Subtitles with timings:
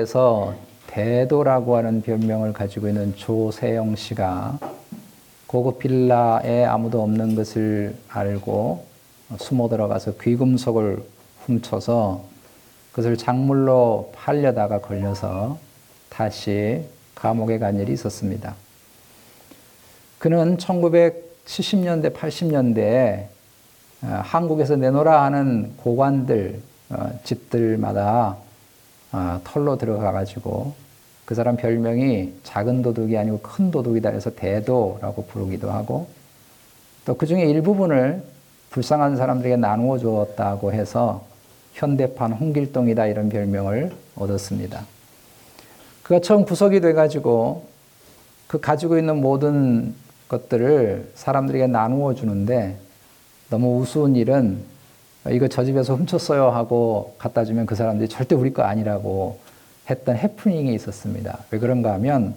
[0.00, 0.54] 지역에서
[0.86, 4.58] 대도라고 하는 별명을 가지고 있는 조세영 씨가
[5.46, 8.84] 고급 빌라에 아무도 없는 것을 알고
[9.38, 11.02] 숨어 들어가서 귀금속을
[11.44, 12.24] 훔쳐서
[12.90, 15.58] 그것을 작물로 팔려다가 걸려서
[16.08, 18.54] 다시 감옥에 간 일이 있었습니다.
[20.18, 23.26] 그는 1970년대, 80년대에
[24.02, 28.36] 어, 한국에서 내놓으라 하는 고관들, 어, 집들마다
[29.12, 30.74] 어, 털로 들어가 가지고
[31.24, 36.08] 그 사람 별명이 작은 도둑이 아니고 큰 도둑이다 해서 대도라고 부르기도 하고
[37.04, 38.22] 또 그 중에 일부분을
[38.70, 41.24] 불쌍한 사람들에게 나누어 주었다고 해서
[41.72, 44.84] 현대판 홍길동이다 이런 별명을 얻었습니다.
[46.02, 47.66] 그가 처음 구속이 돼가지고
[48.46, 49.94] 그 가지고 있는 모든
[50.28, 52.78] 것들을 사람들에게 나누어 주는데
[53.48, 54.62] 너무 우스운 일은
[55.28, 59.38] 이거 저 집에서 훔쳤어요 하고 갖다 주면 그 사람들이 절대 우리 거 아니라고
[59.88, 61.40] 했던 해프닝이 있었습니다.
[61.50, 62.34] 왜 그런가 하면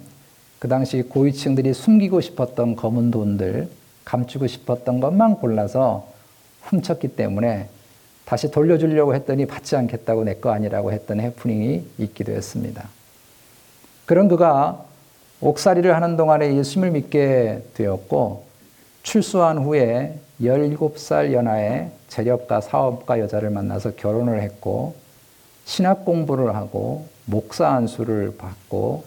[0.58, 3.68] 그 당시 고위층들이 숨기고 싶었던 검은 돈들,
[4.04, 6.08] 감추고 싶었던 것만 골라서
[6.62, 7.68] 훔쳤기 때문에
[8.24, 12.88] 다시 돌려주려고 했더니 받지 않겠다고 내 거 아니라고 했던 해프닝이 있기도 했습니다.
[14.06, 14.84] 그런 그가
[15.40, 18.44] 옥살이를 하는 동안에 예수님을 믿게 되었고
[19.02, 24.94] 출소한 후에 17살 연하에 재력가 사업가 여자를 만나서 결혼을 했고
[25.64, 29.04] 신학 공부를 하고 목사 안수를 받고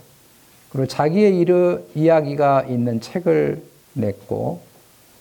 [0.70, 3.62] 그리고 자기의 일 이야기가 있는 책을
[3.94, 4.62] 냈고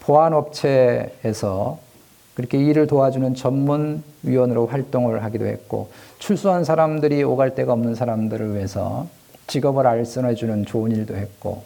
[0.01, 1.79] 보안업체에서
[2.35, 9.09] 그렇게 일을 도와주는 전문 위원으로 활동을 하기도 했고 출소한 사람들이 오갈 데가 없는 사람들을 위해서
[9.47, 11.65] 직업을 알선해 주는 좋은 일도 했고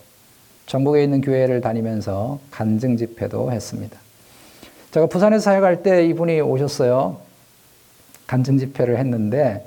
[0.67, 3.99] 전국에 있는 교회를 다니면서 간증 집회도 했습니다.
[4.93, 7.19] 제가 부산에서 사역할 때 이분이 오셨어요.
[8.27, 9.65] 간증 집회를 했는데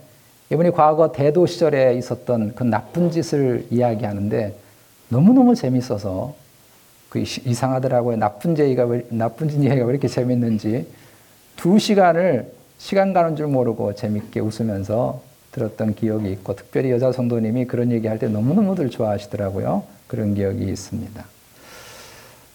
[0.51, 4.53] 이분이 과거 대도 시절에 있었던 그 나쁜 짓을 이야기하는데
[5.09, 6.35] 너무너무 재밌어서
[7.09, 8.17] 그 이상하더라고요.
[8.17, 10.87] 나쁜 제의가 나쁜 이야기가 왜 이렇게 재밌는지
[11.55, 15.21] 두 시간을 시간 가는 줄 모르고 재밌게 웃으면서
[15.51, 19.83] 들었던 기억이 있고 특별히 여자 성도님이 그런 얘기할 때 너무너무들 좋아하시더라고요.
[20.07, 21.23] 그런 기억이 있습니다.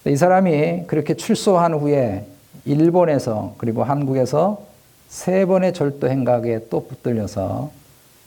[0.06, 2.26] 이 사람이 그렇게 출소한 후에
[2.68, 4.60] 일본에서 그리고 한국에서
[5.08, 7.70] 세 번의 절도 행각에 또 붙들려서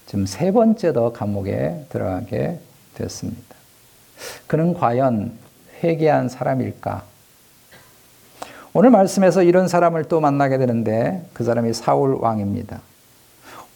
[0.08, 2.60] 지금 세 번째 더 감옥에 들어가게
[2.96, 3.56] 됐습니다.
[4.48, 5.32] 그는 과연
[5.84, 7.04] 회개한 사람일까?
[8.74, 12.82] 오늘 말씀에서 이런 사람을 또 만나게 되는데 그 사람이 사울 왕입니다.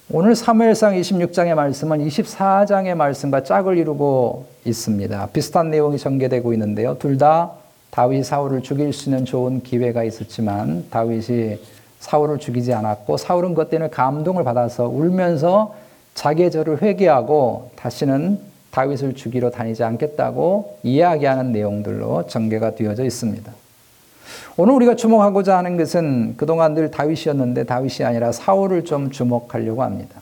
[0.09, 5.29] 오늘 사무엘상 26장의 말씀은 24장의 말씀과 짝을 이루고 있습니다.
[5.33, 6.97] 비슷한 내용이 전개되고 있는데요.
[6.97, 7.51] 둘 다
[7.95, 11.57] 다윗이 사울을 죽일 수 있는 좋은 기회가 있었지만 다윗이
[11.99, 15.73] 사울을 죽이지 않았고 사울은 그것 때문에 감동을 받아서 울면서
[16.13, 18.37] 자기의 죄를 회개하고 다시는
[18.71, 23.49] 다윗을 죽이러 다니지 않겠다고 이야기하는 내용들로 전개가 되어져 있습니다.
[24.57, 30.19] 오늘 우리가 주목하고자 하는 것은 그동안 늘 다윗이었는데 다윗이 아니라 사울을 좀 주목하려고 합니다.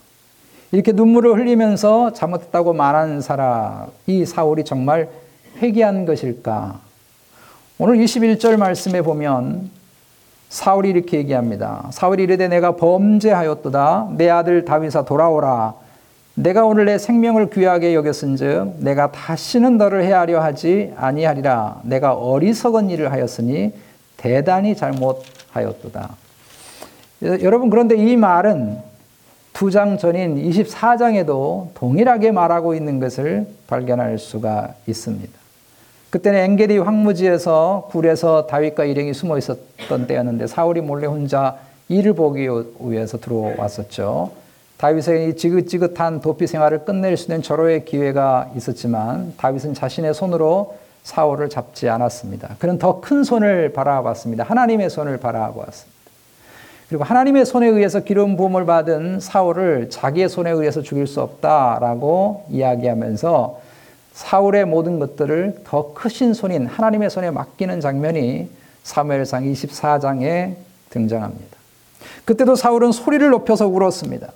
[0.71, 5.09] 이렇게 눈물을 흘리면서 잘못했다고 말한 사람, 이 사울이 정말
[5.57, 6.92] 회개한 것일까?
[7.79, 9.69] 오늘 21절 말씀에 보면
[10.49, 11.87] 사울이 이렇게 얘기합니다.
[11.91, 14.09] 사울이 이르되 내가 범죄하였도다.
[14.17, 15.73] 내 아들 다윗아 돌아오라.
[16.35, 21.81] 내가 오늘 내 생명을 귀하게 여겼은즉 내가 다시는 너를 해하려 하지 아니하리라.
[21.83, 23.73] 내가 어리석은 일을 하였으니
[24.17, 26.15] 대단히 잘못하였도다.
[27.41, 28.77] 여러분 그런데 이 말은
[29.53, 35.42] 두 장 전인 24장에도 동일하게 말하고 있는 것을 발견할 수가 있습니다.
[36.13, 41.57] 그때는 엔게디 황무지에서 굴에서 다윗과 일행이 숨어 있었던 때였는데 사울이 몰래 혼자
[41.89, 42.47] 일을 보기
[42.81, 44.29] 위해서 들어왔었죠.
[44.77, 51.89] 다윗의 지긋지긋한 도피 생활을 끝낼 수 있는 절호의 기회가 있었지만 다윗은 자신의 손으로 사울을 잡지
[51.89, 52.57] 않았습니다.
[52.59, 54.43] 그는 더 큰 손을 바라봤습니다.
[54.43, 55.99] 하나님의 손을 바라보았습니다.
[56.89, 63.62] 그리고 하나님의 손에 의해서 기름 부음을 받은 사울을 자기의 손에 의해서 죽일 수 없다라고 이야기하면서
[64.13, 68.49] 사울의 모든 것들을 더 크신 손인 하나님의 손에 맡기는 장면이
[68.83, 70.55] 사무엘상 24장에
[70.89, 71.57] 등장합니다.
[72.25, 74.31] 그때도 사울은 소리를 높여서 울었습니다.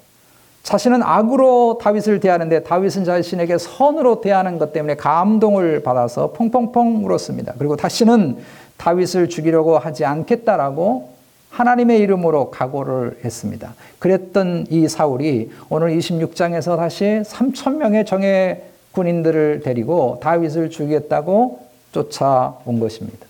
[0.63, 7.53] 자신은 악으로 다윗을 대하는데 다윗은 자신에게 선으로 대하는 것 때문에 감동을 받아서 펑펑펑 울었습니다.
[7.57, 8.37] 그리고 다시는
[8.75, 11.09] 다윗을 죽이려고 하지 않겠다라고
[11.51, 13.75] 하나님의 이름으로 각오를 했습니다.
[13.99, 18.63] 그랬던 이 사울이 오늘 26장에서 다시 3천 명의 정예
[18.97, 21.59] 군인들을 데리고 다윗을 죽이겠다고
[21.91, 23.27] 쫓아온 것입니다.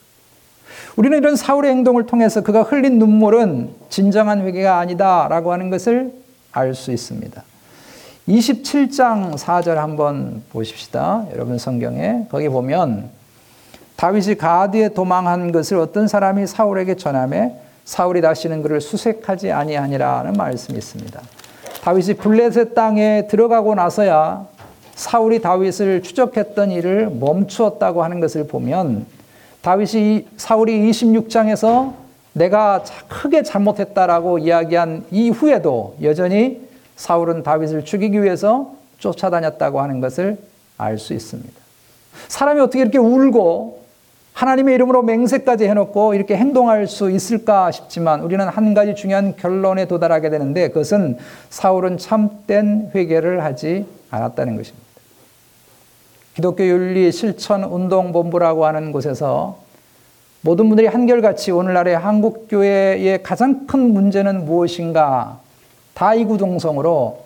[0.95, 6.13] 우리는 이런 사울의 행동을 통해서 그가 흘린 눈물은 진정한 회개가 아니다라고 하는 것을
[6.53, 7.43] 알 수 있습니다.
[8.27, 11.25] 27장 4절 한번 보십시다.
[11.33, 13.09] 여러분 성경에 거기 보면
[13.95, 21.21] 다윗이 가드에 도망한 것을 어떤 사람이 사울에게 전함에 사울이 다시는 그를 수색하지 아니하니라는 말씀이 있습니다.
[21.83, 24.47] 다윗이 블레셋 땅에 들어가고 나서야
[24.97, 29.05] 사울이 다윗을 추적했던 일을 멈추었다고 하는 것을 보면
[29.61, 31.93] 다윗이 사울이 26장에서
[32.33, 40.39] 내가 크게 잘못했다라고 이야기한 이후에도 여전히 사울은 다윗을 죽이기 위해서 쫓아다녔다고 하는 것을
[40.79, 41.53] 알 수 있습니다.
[42.27, 43.81] 사람이 어떻게 이렇게 울고
[44.33, 50.31] 하나님의 이름으로 맹세까지 해놓고 이렇게 행동할 수 있을까 싶지만 우리는 한 가지 중요한 결론에 도달하게
[50.31, 51.17] 되는데 그것은
[51.51, 54.86] 사울은 참된 회개를 하지 않았다는 것입니다.
[56.37, 59.57] 기독교 윤리 실천 운동 본부라고 하는 곳에서
[60.41, 65.39] 모든 분들이 한결같이 오늘날의 한국 교회의 가장 큰 문제는 무엇인가
[65.95, 67.23] 다 이구동성으로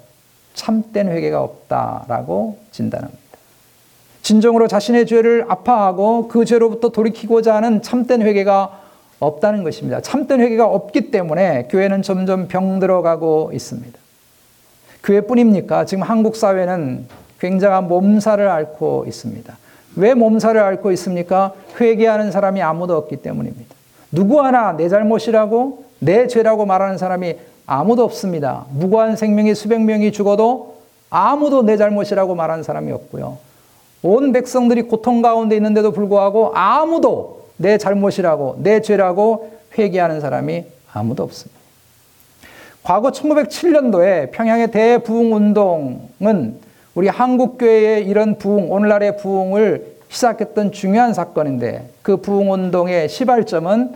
[0.54, 3.22] 참된 회개가 없다라고 진단합니다.
[4.22, 8.80] 진정으로 자신의 죄를 아파하고 그 죄로부터 돌이키고자 하는 참된 회개가
[9.20, 10.00] 없다는 것입니다.
[10.00, 14.00] 참된 회개가 없기 때문에 교회는 점점 병들어가고 있습니다.
[15.04, 15.84] 교회뿐입니까?
[15.84, 17.08] 지금 한국 사회는
[17.42, 19.58] 굉장한 몸살을 앓고 있습니다.
[19.96, 21.54] 왜 몸살을 앓고 있습니까?
[21.80, 23.76] 회개하는 사람이 아무도 없기 때문입니다.
[24.12, 27.36] 누구 하나 내 잘못이라고 내 죄라고 말하는 사람이
[27.66, 28.66] 아무도 없습니다.
[28.72, 30.76] 무고한 생명이 수백 명이 죽어도
[31.10, 33.38] 아무도 내 잘못이라고 말하는 사람이 없고요.
[34.04, 41.60] 온 백성들이 고통 가운데 있는데도 불구하고 아무도 내 잘못이라고 내 죄라고 회개하는 사람이 아무도 없습니다.
[42.84, 46.60] 과거 1907년도에 평양의 대부흥 운동은
[46.94, 53.96] 우리 한국 교회의 이런 부흥, 오늘날의 부흥을 시작했던 중요한 사건인데 그 부흥 운동의 시발점은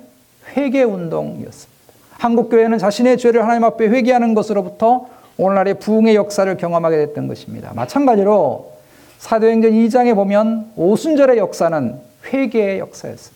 [0.55, 1.75] 회개 운동이었습니다.
[2.11, 5.07] 한국 교회는 자신의 죄를 하나님 앞에 회개하는 것으로부터
[5.37, 7.73] 오늘날의 부흥의 역사를 경험하게 됐던 것입니다.
[7.75, 8.71] 마찬가지로
[9.17, 11.99] 사도행전 2장에 보면 오순절의 역사는
[12.31, 13.35] 회개의 역사였습니다.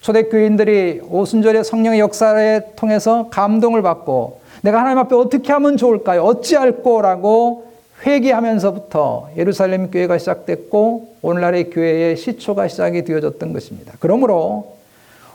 [0.00, 6.22] 초대교인들이 오순절의 성령의 역사를 통해서 감동을 받고 내가 하나님 앞에 어떻게 하면 좋을까요?
[6.24, 7.73] 어찌할꼬라고
[8.06, 13.94] 회개하면서부터 예루살렘 교회가 시작됐고 오늘날의 교회의 시초가 시작이 되어졌던 것입니다.
[13.98, 14.74] 그러므로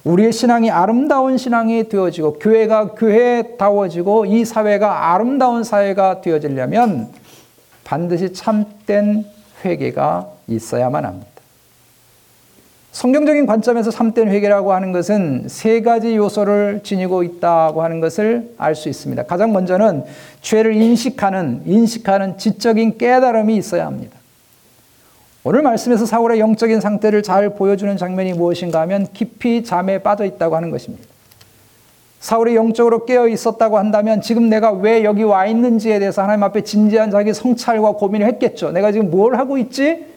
[0.04, 7.10] 우리의 신앙이 아름다운 신앙이 되어지고 교회가 교회다워지고 이 사회가 아름다운 사회가 되어지려면
[7.84, 9.26] 반드시 참된
[9.66, 11.29] 회개가 있어야만 합니다.
[12.92, 18.90] 성경적인 관점에서 참된 회개라고 하는 것은 세 가지 요소를 지니고 있다고 하는 것을 알 수
[18.90, 19.24] 있습니다.
[19.24, 20.04] 가장 먼저는
[20.42, 24.18] 죄를 인식하는 인식하는 지적인 깨달음이 있어야 합니다.
[25.44, 30.72] 오늘 말씀에서 사울의 영적인 상태를 잘 보여주는 장면이 무엇인가 하면 깊이 잠에 빠져 있다고 하는
[30.72, 31.06] 것입니다.
[32.20, 37.12] 사울이 영적으로 깨어 있었다고 한다면 지금 내가 왜 여기 와 있는지에 대해서 하나님 앞에 진지한
[37.12, 38.72] 자기 성찰과 고민을 했겠죠.
[38.72, 40.09] 내가 지금 뭘 하고 있지?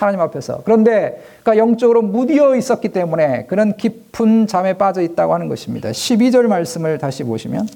[0.00, 0.62] 하나님 앞에서.
[0.64, 5.90] 그런데 그가 영적으로 무디어 있었기 때문에 그는 깊은 잠에 빠져 있다고 하는 것입니다.
[5.90, 7.68] 12절 말씀을 다시 보시면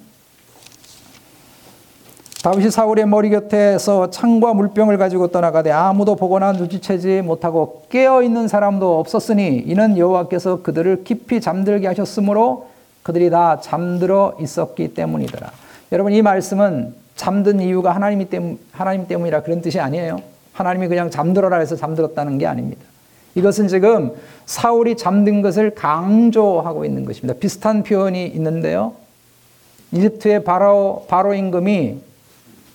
[2.42, 8.98] 다윗이 사울의 머리 곁에서 창과 물병을 가지고 떠나가되 아무도 보거나 눈치채지 못하고 깨어 있는 사람도
[9.00, 12.68] 없었으니 이는 여호와께서 그들을 깊이 잠들게 하셨으므로
[13.02, 15.50] 그들이 다 잠들어 있었기 때문이더라.
[15.92, 20.33] 여러분 이 말씀은 잠든 이유가 하나님 때문 하나님 때문이라 그런 뜻이 아니에요.
[20.54, 22.82] 하나님이 그냥 잠들어라 해서 잠들었다는 게 아닙니다.
[23.34, 24.12] 이것은 지금
[24.46, 27.38] 사울이 잠든 것을 강조하고 있는 것입니다.
[27.38, 28.94] 비슷한 표현이 있는데요.
[29.92, 31.98] 이집트의 바로 바로 임금이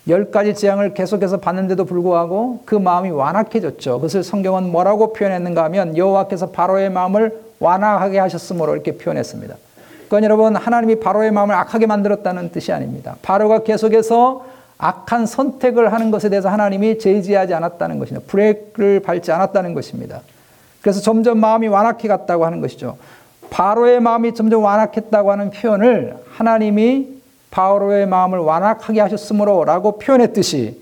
[0.08, 3.96] 열 가지 재앙을 계속해서 받는데도 불구하고 그 마음이 완악해졌죠.
[3.96, 9.56] 그것을 성경은 뭐라고 표현했는가 하면 여호와께서 바로의 마음을 완악하게 하셨으므로 이렇게 표현했습니다.
[10.04, 13.16] 그건 여러분 하나님이 바로의 마음을 악하게 만들었다는 뜻이 아닙니다.
[13.22, 14.44] 바로가 계속해서
[14.80, 18.26] 악한 선택을 하는 것에 대해서 하나님이 제지하지 않았다는 것입니다.
[18.26, 20.22] 브레이크를 밟지 않았다는 것입니다.
[20.80, 22.96] 그래서 점점 마음이 완악해 갔다고 하는 것이죠.
[23.50, 27.20] 바로의 마음이 점점 완악했다고 하는 표현을 하나님이
[27.50, 30.80] 바로의 마음을 완악하게 하셨으므로 라고 표현했듯이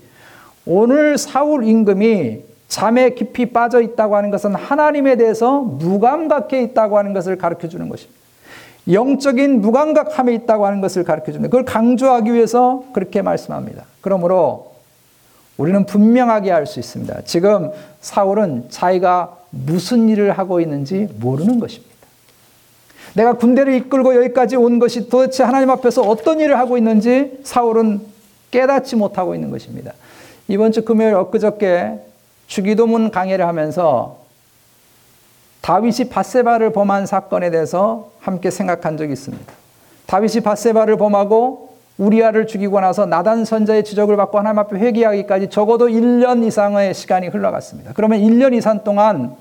[0.65, 7.37] 오늘 사울 임금이 잠에 깊이 빠져 있다고 하는 것은 하나님에 대해서 무감각해 있다고 하는 것을
[7.37, 8.18] 가르쳐 주는 것입니다.
[8.91, 11.49] 영적인 무감각함에 있다고 하는 것을 가르쳐 줍니다.
[11.49, 13.83] 그걸 강조하기 위해서 그렇게 말씀합니다.
[14.01, 14.73] 그러므로
[15.57, 17.21] 우리는 분명하게 알 수 있습니다.
[17.25, 17.71] 지금
[18.01, 21.89] 사울은 자기가 무슨 일을 하고 있는지 모르는 것입니다.
[23.13, 28.01] 내가 군대를 이끌고 여기까지 온 것이 도대체 하나님 앞에서 어떤 일을 하고 있는지 사울은
[28.51, 29.93] 깨닫지 못하고 있는 것입니다.
[30.47, 31.99] 이번 주 금요일 엊그저께
[32.47, 34.19] 주기도문 강해를 하면서
[35.61, 39.53] 다윗이 바세바를 범한 사건에 대해서 함께 생각한 적이 있습니다.
[40.07, 46.45] 다윗이 바세바를 범하고 우리아를 죽이고 나서 나단 선자의 지적을 받고 하나님 앞에 회개하기까지 적어도 1년
[46.45, 47.91] 이상의 시간이 흘러갔습니다.
[47.93, 49.35] 그러면 1년 이상 동안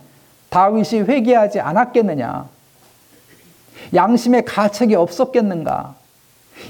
[0.51, 2.49] 다윗이 회개하지 않았겠느냐?
[3.95, 5.95] 양심의 가책이 없었겠는가?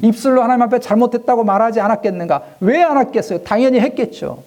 [0.03, 2.43] 입술로 하나님 앞에 잘못했다고 말하지 않았겠는가?
[2.61, 3.43] 왜안 했겠어요?
[3.43, 4.43] 당연히 했겠죠.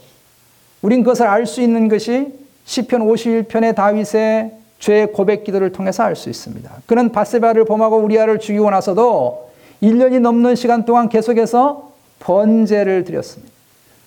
[0.83, 6.29] 우린 그것을 알 수 있는 것이 시편 51편의 다윗의 죄 고백 기도를 통해서 알 수
[6.29, 6.69] 있습니다.
[6.87, 13.51] 그는 바세바를 범하고 우리아를 죽이고 나서도 1년이 넘는 시간 동안 계속해서 번제를 드렸습니다.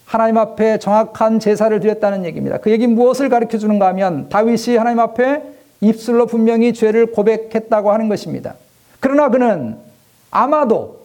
[0.04, 2.58] 하나님 앞에 정확한 제사를 드렸다는 얘기입니다.
[2.58, 5.42] 그 얘기 무엇을 가르쳐 주는가 하면 다윗이 하나님 앞에
[5.80, 8.54] 입술로 분명히 죄를 고백했다고 하는 것입니다.
[9.00, 9.76] 그러나 그는
[10.30, 11.04] 아마도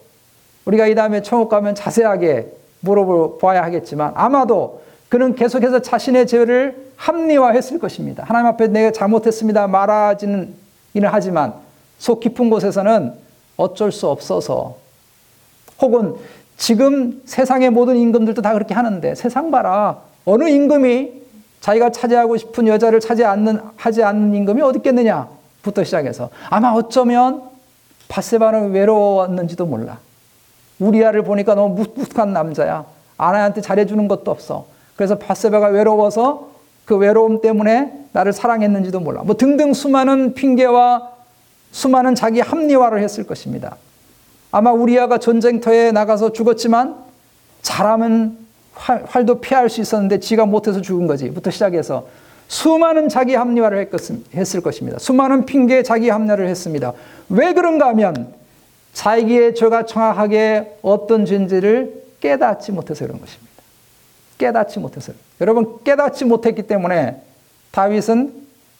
[0.65, 2.47] 우리가 이 다음에 천국 가면 자세하게
[2.81, 8.24] 물어봐야 하겠지만 아마도 그는 계속해서 자신의 죄를 합리화했을 것입니다.
[8.27, 10.53] 하나님 앞에 내가 잘못했습니다 말하지는
[11.03, 11.53] 하지만
[11.98, 13.13] 속 깊은 곳에서는
[13.56, 14.75] 어쩔 수 없어서
[15.82, 16.15] 혹은
[16.58, 21.20] 지금 세상의 모든 임금들도 다 그렇게 하는데 세상 봐라 어느 임금이
[21.62, 27.44] 자기가 차지하고 싶은 여자를 차지 않는 하지 않는 임금이 어디 있겠느냐부터 시작해서 아마 어쩌면
[28.10, 30.00] 바세바는 외로웠는지도 몰라.
[30.79, 32.86] 우리아를 보니까 너무 묵묵한 남자야.
[33.18, 34.65] 아나한테 잘해주는 것도 없어.
[34.96, 36.50] 그래서 바세바가 외로워서
[36.89, 39.22] 그 외로움 때문에 나를 사랑했는지도 몰라.
[39.24, 41.12] 뭐 등등 수많은 핑계와
[41.72, 43.77] 수많은 자기 합리화를 했을 것입니다.
[44.50, 46.96] 아마 우리아가 전쟁터에 나가서 죽었지만
[47.62, 48.39] 잘하면
[48.74, 52.08] 활, 도 피할 수 있었는데 지가 못해서 죽은 거지.부터 시작해서
[52.48, 53.91] 수많은 자기 합리화를
[54.34, 54.98] 했을 것입니다.
[54.98, 56.93] 수많은 핑계에 자기 합리화를 했습니다.
[57.29, 58.34] 왜 그런가 하면
[58.93, 63.49] 자기의 죄가 정확하게 어떤 죄인지를 깨닫지 못해서 그런 것입니다.
[64.39, 65.13] 깨닫지 못해서.
[65.39, 67.22] 여러분 깨닫지 못했기 때문에
[67.72, 68.34] 다윗은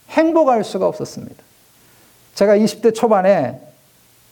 [0.10, 1.44] 행복할 수가 없었습니다.
[2.34, 3.60] 제가 20대 초반에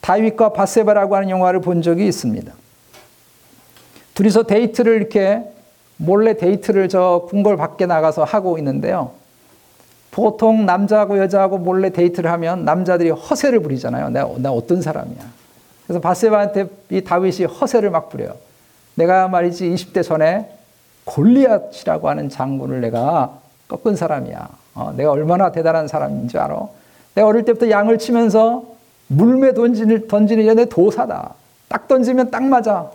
[0.02, 2.52] 다윗과 밧세바라고 하는 영화를 본 적이 있습니다.
[4.16, 5.44] 둘이서 데이트를 이렇게
[5.98, 9.12] 몰래 데이트를 저 궁궐 밖에 나가서 하고 있는데요.
[10.10, 14.10] 보통 남자하고 여자하고 몰래 데이트를 하면 남자들이 허세를 부리잖아요.
[14.10, 15.24] 내가, 내가 어떤 사람이야.
[15.86, 18.36] 그래서 밧세바한테 이 다윗이 허세를 막 부려요.
[18.96, 20.57] 내가 말이지 20대 전에
[21.08, 24.48] 골리앗이라고 하는 장군을 내가 꺾은 사람이야.
[24.76, 26.68] 어, 내가 얼마나 대단한 사람인 줄 알아?
[27.16, 28.64] 내가 어릴 때부터 양을 치면서
[29.08, 31.34] 물매 던지는, 던지는 내 도사다.
[31.70, 32.92] 딱 던지면 딱 맞아.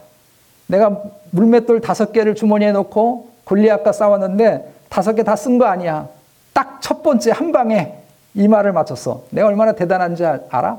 [0.66, 6.08] 내가 물맷돌 다섯 개를 주머니에 넣고 골리앗과 싸웠는데 다섯 개 다 쓴 거 아니야.
[6.52, 7.94] 딱 첫 번째 한 방에
[8.34, 9.22] 이 말을 맞췄어.
[9.30, 10.78] 내가 얼마나 대단한지 알아?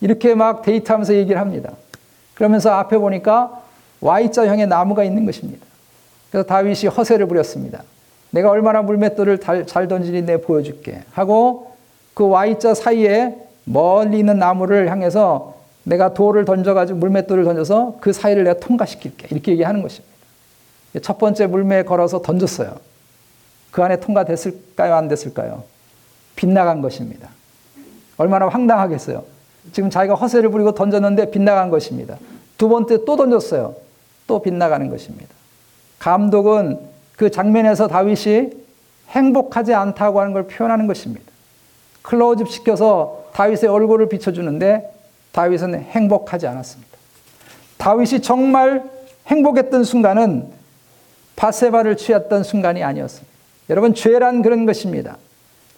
[0.00, 1.70] 이렇게 막 데이트하면서 얘기를 합니다.
[2.34, 3.60] 그러면서 앞에 보니까
[4.00, 5.66] Y자형의 나무가 있는 것입니다.
[6.30, 7.82] 그래서 다윗이 허세를 부렸습니다.
[8.30, 11.02] 내가 얼마나 물맷돌을 잘 던지니 내 보여줄게.
[11.12, 11.72] 하고
[12.14, 15.54] 그 Y자 사이에 멀리 있는 나무를 향해서
[15.84, 19.28] 내가 돌을 던져가지고 물맷돌을 던져서 그 사이를 내가 통과시킬게.
[19.30, 20.14] 이렇게 얘기하는 것입니다.
[21.02, 22.76] 첫 번째 물매에 걸어서 던졌어요.
[23.70, 24.94] 그 안에 통과됐을까요?
[24.94, 25.64] 안 됐을까요?
[26.36, 27.28] 빗나간 것입니다.
[28.16, 29.24] 얼마나 황당하겠어요.
[29.72, 32.16] 지금 자기가 허세를 부리고 던졌는데 빗나간 것입니다.
[32.56, 33.74] 두 번째 또 던졌어요.
[34.26, 35.37] 또 빗나가는 것입니다.
[35.98, 36.78] 감독은
[37.16, 38.50] 그 장면에서 다윗이
[39.10, 41.24] 행복하지 않다고 하는 걸 표현하는 것입니다.
[42.02, 44.90] 클로즈업 시켜서 다윗의 얼굴을 비춰주는데
[45.32, 46.88] 다윗은 행복하지 않았습니다.
[47.76, 48.82] 다윗이 정말
[49.26, 50.48] 행복했던 순간은
[51.36, 53.28] 바세바를 취했던 순간이 아니었습니다.
[53.70, 55.16] 여러분 죄란 그런 것입니다.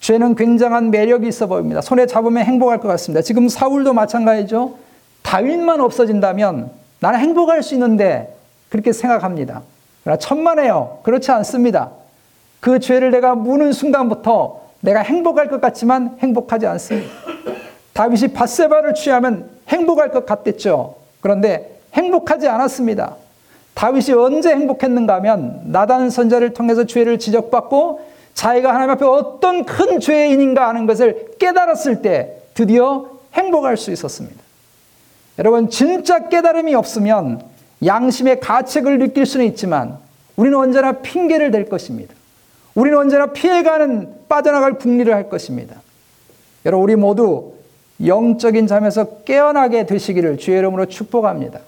[0.01, 1.83] 죄는 굉장한 매력이 있어 보입니다.
[1.83, 3.21] 손에 잡으면 행복할 것 같습니다.
[3.23, 4.79] 지금 사울도 마찬가지죠.
[5.23, 8.35] 다윗만 없어진다면 나는 행복할 수 있는데
[8.71, 9.63] 그렇게 생각합니다.
[10.03, 11.01] 그러나 천만에요.
[11.03, 11.91] 그렇지 않습니다.
[12.61, 17.11] 그 죄를 내가 무는 순간부터 내가 행복할 것 같지만 행복하지 않습니다.
[17.93, 20.97] 다윗이 바세바를 취하면 행복할 것 같댔죠.
[21.21, 23.17] 그런데 행복하지 않았습니다.
[23.75, 28.01] 다윗이 언제 행복했는가 하면 나단 선자를 통해서 죄를 지적받고
[28.35, 34.41] 자기가 하나님 앞에 어떤 큰 죄인인가 하는 것을 깨달았을 때 드디어 행복할 수 있었습니다.
[35.39, 37.43] 여러분 진짜 깨달음이 없으면
[37.85, 39.99] 양심의 가책을 느낄 수는 있지만
[40.37, 42.15] 우리는 언제나 핑계를 댈 것입니다.
[42.75, 45.77] 우리는 언제나 피해가는 빠져나갈 국리를 할 것입니다.
[46.65, 47.55] 여러분 우리 모두
[48.05, 51.61] 영적인 잠에서 깨어나게 되시기를 주의 이름으로 축복합니다.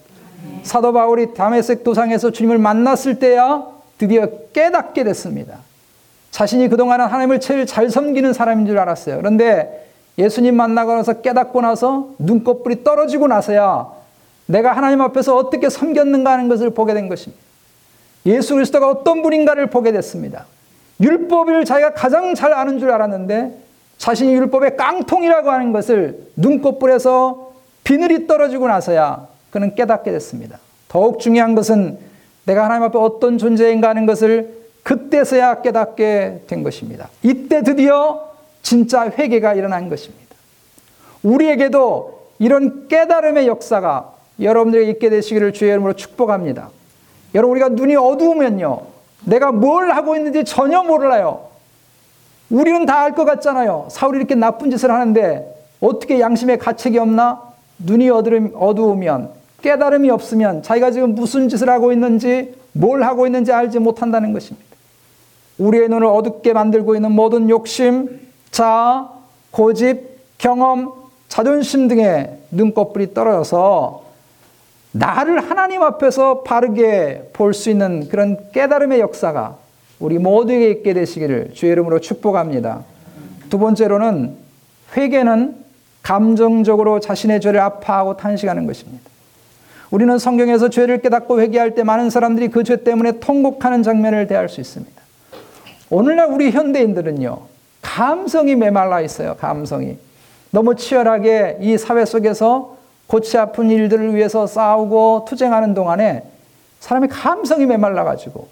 [0.63, 3.65] 사도 바울이 다메섹 도상에서 주님을 만났을 때야
[3.97, 5.59] 드디어 깨닫게 됐습니다.
[6.31, 9.17] 자신이 그동안은 하나님을 제일 잘 섬기는 사람인 줄 알았어요.
[9.17, 14.02] 그런데 예수님 만나고 나서 깨닫고 나서 눈꺼풀이 떨어지고 나서야
[14.45, 17.41] 내가 하나님 앞에서 어떻게 섬겼는가 하는 것을 보게 된 것입니다.
[18.25, 20.45] 예수 그리스도가 어떤 분인가를 보게 됐습니다.
[21.01, 23.57] 율법을 자기가 가장 잘 아는 줄 알았는데
[23.97, 27.51] 자신이 율법의 깡통이라고 하는 것을 눈꺼풀에서
[27.83, 30.59] 비늘이 떨어지고 나서야 그는 깨닫게 됐습니다.
[30.87, 31.97] 더욱 중요한 것은
[32.45, 37.09] 내가 하나님 앞에 어떤 존재인가 하는 것을 그때서야 깨닫게 된 것입니다.
[37.23, 38.29] 이때 드디어
[38.61, 40.23] 진짜 회개가 일어난 것입니다.
[41.23, 46.69] 우리에게도 이런 깨달음의 역사가 여러분들에게 있게 되시기를 주의 이름으로 축복합니다.
[47.35, 48.81] 여러분 우리가 눈이 어두우면요.
[49.25, 51.47] 내가 뭘 하고 있는지 전혀 몰라요.
[52.49, 53.87] 우리는 다 알 것 같잖아요.
[53.89, 57.41] 사울이 이렇게 나쁜 짓을 하는데 어떻게 양심에 가책이 없나?
[57.79, 64.33] 눈이 어두우면 깨달음이 없으면 자기가 지금 무슨 짓을 하고 있는지 뭘 하고 있는지 알지 못한다는
[64.33, 64.67] 것입니다.
[65.57, 68.19] 우리의 눈을 어둡게 만들고 있는 모든 욕심,
[68.51, 69.09] 자,
[69.51, 70.91] 고집, 경험,
[71.29, 74.02] 자존심 등의 눈꺼풀이 떨어져서
[74.93, 79.57] 나를 하나님 앞에서 바르게 볼 수 있는 그런 깨달음의 역사가
[79.99, 82.83] 우리 모두에게 있게 되시기를 주의 이름으로 축복합니다.
[83.49, 84.35] 두 번째로는
[84.95, 85.55] 회개는
[86.03, 89.09] 감정적으로 자신의 죄를 아파하고 탄식하는 것입니다.
[89.89, 94.59] 우리는 성경에서 죄를 깨닫고 회개할 때 많은 사람들이 그 죄 때문에 통곡하는 장면을 대할 수
[94.59, 95.01] 있습니다.
[95.89, 97.37] 오늘날 우리 현대인들은요,
[97.81, 99.97] 감성이 메말라 있어요, 감성이.
[100.51, 102.75] 너무 치열하게 이 사회 속에서
[103.07, 106.23] 고치 아픈 일들을 위해서 싸우고 투쟁하는 동안에
[106.79, 108.47] 사람의 감성이 메말라가지고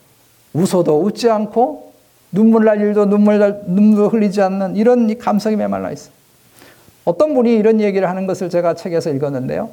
[0.54, 1.92] 웃어도 웃지 않고
[2.32, 6.14] 눈물 날 일도 눈물 날, 눈물 흘리지 않는 이런 감성이 메말라 있어요.
[7.04, 9.70] 어떤 분이 이런 얘기를 하는 것을 제가 책에서 읽었는데요.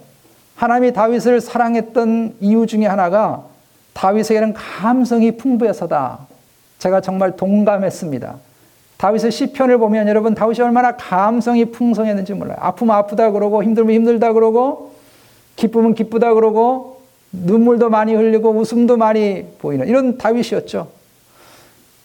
[0.56, 3.44] 하나님이 다윗을 사랑했던 이유 중에 하나가
[3.92, 6.26] 다윗에게는 감성이 풍부해서다.
[6.78, 8.36] 제가 정말 동감했습니다.
[8.98, 12.56] 다윗의 시편을 보면 여러분 다윗이 얼마나 감성이 풍성했는지 몰라요.
[12.60, 14.92] 아프면 아프다 그러고 힘들면 힘들다 그러고
[15.56, 17.00] 기쁘면 기쁘다 그러고
[17.32, 20.88] 눈물도 많이 흘리고 웃음도 많이 보이는 이런 다윗이었죠.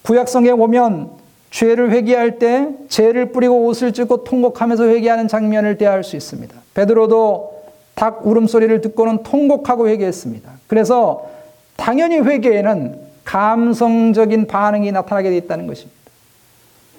[0.04, 1.10] 구약성에 보면
[1.50, 6.56] 죄를 회개할 때 죄를 뿌리고 옷을 찢고 통곡하면서 회개하는 장면을 대할 수 있습니다.
[6.74, 7.64] 베드로도
[7.96, 10.52] 닭 울음소리를 듣고는 통곡하고 회개했습니다.
[10.68, 11.30] 그래서
[11.76, 16.03] 당연히 회개에는 감성적인 반응이 나타나게 되 있다는 것입니다.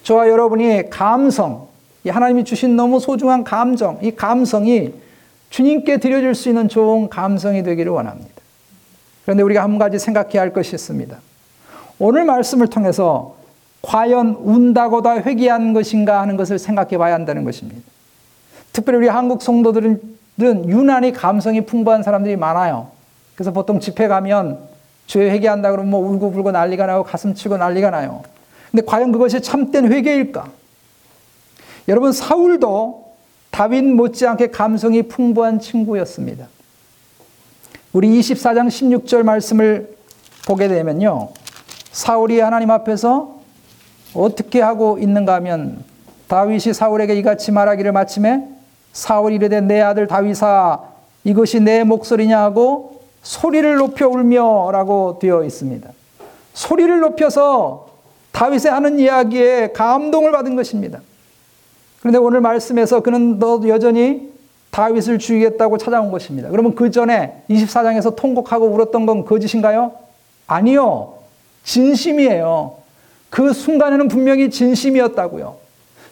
[0.05, 1.67] 저와 여러분이 감성,
[2.07, 4.93] 하나님이 주신 너무 소중한 감정, 이 감성이
[5.49, 8.31] 주님께 드려줄 수 있는 좋은 감성이 되기를 원합니다.
[9.23, 11.17] 그런데 우리가 한 가지 생각해야 할 것이 있습니다.
[11.99, 13.37] 오늘 말씀을 통해서
[13.81, 17.81] 과연 운다고 다 회개한 것인가 하는 것을 생각해 봐야 한다는 것입니다.
[18.73, 20.01] 특별히 우리 한국 성도들은
[20.41, 22.89] 유난히 감성이 풍부한 사람들이 많아요.
[23.35, 24.59] 그래서 보통 집회 가면
[25.07, 28.23] 죄 회개한다 그러면 뭐 울고 불고 난리가 나고 가슴 치고 난리가 나요.
[28.75, 30.51] 근데 과연 그것이 참된 회개일까?
[31.87, 33.05] 여러분 사울도
[33.53, 36.49] 다윗 못지않게 감성이 풍부한 친구였습니다.
[37.93, 39.97] 우리 24장 16절 말씀을
[40.49, 41.29] 보게 되면요.
[41.93, 43.37] 사울이 하나님 앞에서
[44.13, 45.85] 어떻게 하고 있는가 하면
[46.27, 48.45] 다윗이 사울에게 이같이 말하기를 마침에
[48.93, 50.81] 사울이 이르되 내 아들 다윗아
[51.23, 55.89] 이것이 내 목소리냐 하고 소리를 높여 울며라고 되어 있습니다.
[56.55, 57.94] 소리를 높여서
[58.35, 61.01] 다윗의 하는 이야기에 감동을 받은 것입니다.
[62.01, 64.33] 그런데 오늘 말씀에서 그는 너 여전히
[64.73, 66.51] 다윗을 죽이겠다고 찾아온 것입니다.
[66.51, 69.93] 그러면 그 전에 24장에서 통곡하고 울었던 건 거짓인가요?
[70.49, 71.15] 아니요.
[71.63, 72.75] 진심이에요.
[73.31, 75.57] 그 순간에는 분명히 진심이었다고요.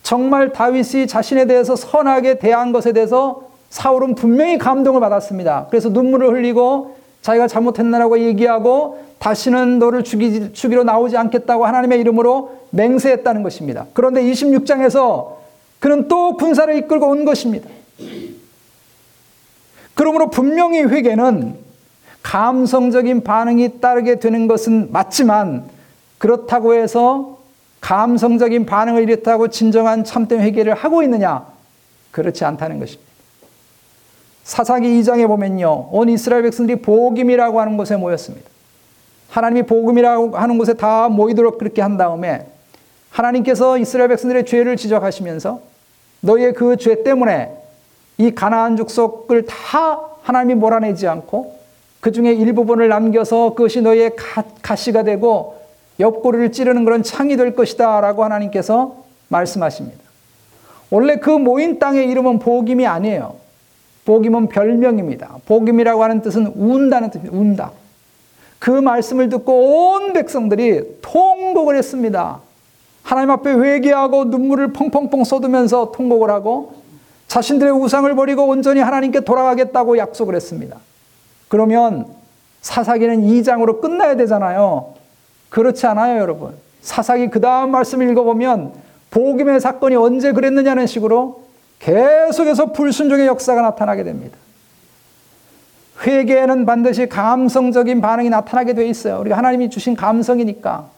[0.05, 5.67] 정말 다윗이 자신에 대해서 선하게 대한 것에 대해서 사울은 분명히 감동을 받았습니다.
[5.71, 13.43] 그래서 눈물을 흘리고 자기가 잘못했나라고 얘기하고 다시는 너를 죽이, 죽이러 나오지 않겠다고 하나님의 이름으로 맹세했다는
[13.43, 13.87] 것입니다.
[13.93, 15.37] 그런데 26장에서
[15.79, 17.69] 그는 또 군사를 이끌고 온 것입니다.
[19.95, 21.57] 그러므로 분명히 회개는
[22.23, 25.65] 감성적인 반응이 따르게 되는 것은 맞지만
[26.19, 27.39] 그렇다고 해서
[27.81, 31.47] 감성적인 반응을 일으켰다고 진정한 참된 회개를 하고 있느냐?
[32.13, 33.12] 그렇지 않다는 것입니다.
[34.45, 35.89] 사사기 2장에 보면요.
[35.91, 38.49] 온 이스라엘 백성들이 복임이라고 하는 곳에 모였습니다.
[39.31, 42.47] 하나님이 복음이라고 하는 곳에 다 모이도록 그렇게 한 다음에
[43.11, 45.61] 하나님께서 이스라엘 백성들의 죄를 지적하시면서
[46.21, 47.53] 너희의 그 죄 때문에
[48.19, 51.57] 이 가나안 족속을 다 하나님이 몰아내지 않고
[52.01, 54.13] 그 중에 일부분을 남겨서 그것이 너희의
[54.61, 55.57] 가 시가 되고
[56.01, 58.97] 옆구리를 찌르는 그런 창이 될 것이다 라고 하나님께서
[59.29, 59.99] 말씀하십니다.
[60.91, 63.37] 원래 그 모인 땅의 이름은 복임이 아니에요.
[64.05, 65.37] 복임은 별명입니다.
[65.47, 67.37] 복임이라고 하는 뜻은 운다는 뜻입니다.
[67.37, 67.73] 운다.
[68.59, 72.41] 그 말씀을 듣고 온 백성들이 통곡을 했습니다.
[73.03, 76.75] 하나님 앞에 회개하고 눈물을 펑펑펑 쏟으면서 통곡을 하고
[77.27, 80.77] 자신들의 우상을 버리고 온전히 하나님께 돌아가겠다고 약속을 했습니다.
[81.49, 82.07] 그러면
[82.61, 84.95] 사사기는 2장으로 끝나야 되잖아요.
[85.49, 86.55] 그렇지 않아요, 여러분.
[86.81, 88.73] 사사기 그 다음 말씀을 읽어보면
[89.11, 91.42] 복음의 사건이 언제 그랬느냐는 식으로
[91.83, 94.39] 계속해서 불순종의 역사가 나타나게 됩니다.
[96.07, 99.19] 회개에는 반드시 감성적인 반응이 나타나게 되어 있어요.
[99.21, 100.89] 우리가 하나님이 주신 감성이니까.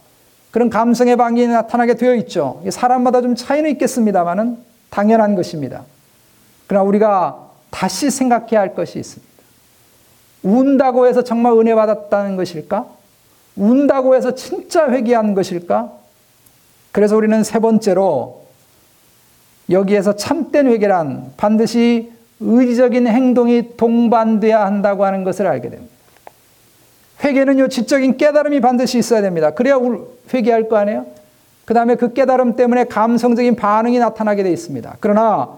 [0.50, 2.62] 그런 감성의 반응이 나타나게 되어 있죠.
[2.70, 4.58] 사람마다 좀 차이는 있겠습니다만은
[4.90, 5.82] 당연한 것입니다.
[6.66, 9.34] 그러나 우리가 다시 생각해야 할 것이 있습니다.
[10.42, 12.86] 운다고 해서 정말 은혜 받았다는 것일까?
[13.56, 15.92] 운다고 해서 진짜 회개한 것일까?
[16.92, 18.43] 그래서 우리는 세 번째로
[19.70, 25.92] 여기에서 참된 회개란 반드시 의지적인 행동이 동반돼야 한다고 하는 것을 알게 됩니다.
[27.22, 29.50] 회개는요, 지적인 깨달음이 반드시 있어야 됩니다.
[29.50, 29.78] 그래야
[30.32, 31.06] 회개할 거 아니에요?
[31.64, 34.96] 그 다음에 그 깨달음 때문에 감성적인 반응이 나타나게 되어 있습니다.
[35.00, 35.48] 그러나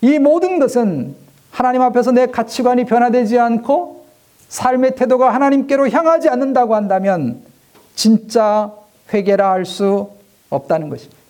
[0.00, 1.14] 이 모든 것은
[1.50, 4.06] 하나님 앞에서 내 가치관이 변화되지 않고
[4.48, 7.40] 삶의 태도가 하나님께로 향하지 않는다고 한다면
[7.94, 8.72] 진짜
[9.12, 10.08] 회개라 할 수
[10.48, 11.21] 없다는 것입니다.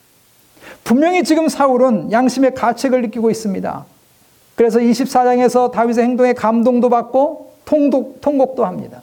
[0.84, 3.86] 분명히 지금 사울은 양심의 가책을 느끼고 있습니다.
[4.54, 9.02] 그래서 24장에서 다윗의 행동에 감동도 받고 통독, 통곡도 합니다.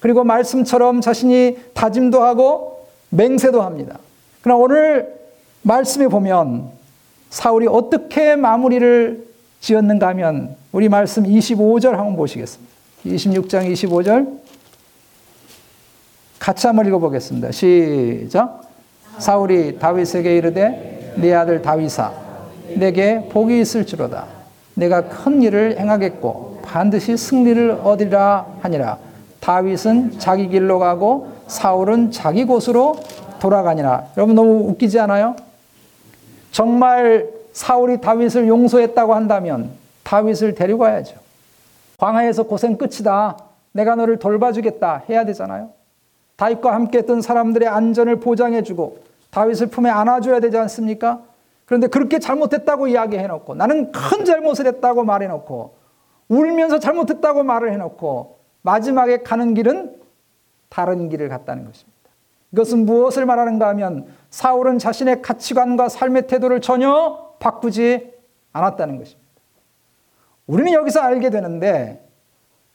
[0.00, 3.98] 그리고 말씀처럼 자신이 다짐도 하고 맹세도 합니다.
[4.40, 5.14] 그러나 오늘
[5.62, 6.70] 말씀에 보면
[7.30, 9.26] 사울이 어떻게 마무리를
[9.60, 12.72] 지었는가 하면 우리 말씀 25절 한번 보시겠습니다.
[13.06, 14.40] 26장 25절
[16.38, 17.52] 같이 한번 읽어보겠습니다.
[17.52, 18.62] 시작.
[19.18, 22.12] 사울이 다윗에게 이르되 네 아들 다윗아
[22.76, 24.26] 내게 복이 있을지로다.
[24.74, 28.98] 내가 큰 일을 행하겠고 반드시 승리를 얻으리라 하니라.
[29.40, 32.96] 다윗은 자기 길로 가고 사울은 자기 곳으로
[33.40, 34.06] 돌아가니라.
[34.16, 35.36] 여러분 너무 웃기지 않아요?
[36.52, 39.70] 정말 사울이 다윗을 용서했다고 한다면
[40.04, 41.16] 다윗을 데리고 가야죠.
[41.98, 43.36] 광야에서 고생 끝이다.
[43.72, 45.70] 내가 너를 돌봐주겠다 해야 되잖아요.
[46.36, 48.98] 다윗과 함께 했던 사람들의 안전을 보장해주고
[49.32, 51.22] 다윗을 품에 안아줘야 되지 않습니까?
[51.64, 55.74] 그런데 그렇게 잘못했다고 이야기해놓고 나는 큰 잘못을 했다고 말해놓고
[56.28, 59.96] 울면서 잘못했다고 말을 해놓고 마지막에 가는 길은
[60.68, 61.92] 다른 길을 갔다는 것입니다.
[62.52, 68.12] 이것은 무엇을 말하는가 하면 사울은 자신의 가치관과 삶의 태도를 전혀 바꾸지
[68.52, 69.22] 않았다는 것입니다.
[70.46, 72.06] 우리는 여기서 알게 되는데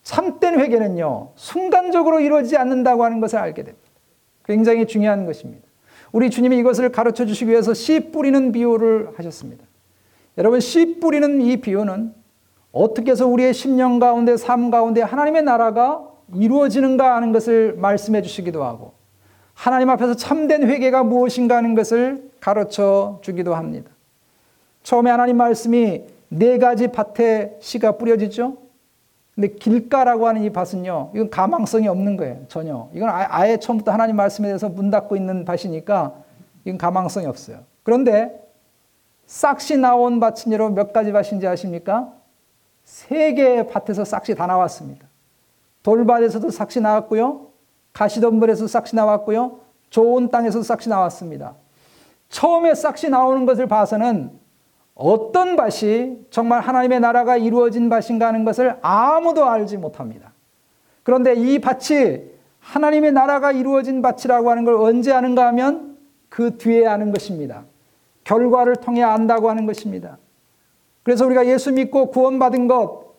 [0.01, 3.87] 참된 회개는요, 순간적으로 이루어지지 않는다고 하는 것을 알게 됩니다.
[4.45, 5.66] 굉장히 중요한 것입니다.
[6.11, 9.65] 우리 주님이 이것을 가르쳐 주시기 위해서 씨 뿌리는 비유를 하셨습니다.
[10.37, 12.13] 여러분, 씨 뿌리는 이 비유는
[12.71, 18.93] 어떻게 해서 우리의 심령 가운데, 삶 가운데 하나님의 나라가 이루어지는가 하는 것을 말씀해 주시기도 하고,
[19.53, 23.89] 하나님 앞에서 참된 회개가 무엇인가 하는 것을 가르쳐 주기도 합니다.
[24.83, 28.66] 처음에 하나님 말씀이 네 가지 밭에 씨가 뿌려지죠?
[29.37, 32.39] 근데 길가라고 하는 이 밭은요, 이건 가망성이 없는 거예요.
[32.47, 32.89] 전혀.
[32.91, 36.15] 이건 아예 처음부터 하나님 말씀에 대해서 문 닫고 있는 밭이니까
[36.65, 37.59] 이건 가망성이 없어요.
[37.83, 38.35] 그런데
[39.27, 42.11] 싹시 나온 밭은 여러분 몇 가지 밭인지 아십니까?
[42.83, 45.05] 세 개의 밭에서 싹시 다 나왔습니다.
[45.83, 47.49] 돌밭에서도 싹시 나왔고요.
[47.93, 49.59] 가시덤불에서 싹시 나왔고요.
[49.91, 51.53] 좋은 땅에서 싹시 나왔습니다.
[52.29, 54.31] 처음에 싹시 나오는 것을 봐서는
[54.97, 60.33] 어떤 밭이 정말 하나님의 나라가 이루어진 밭인가 하는 것을 아무도 알지 못합니다.
[61.03, 62.21] 그런데 이 밭이
[62.59, 65.97] 하나님의 나라가 이루어진 밭이라고 하는 걸 언제 아는가 하면
[66.29, 67.63] 그 뒤에 아는 것입니다.
[68.23, 70.17] 결과를 통해 안다고 하는 것입니다.
[71.03, 73.13] 그래서 우리가 예수 믿고 구원받은 것